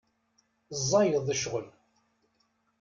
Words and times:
Ẓẓayeḍ 0.79 1.27
i 1.33 1.35
ccɣel. 1.41 1.67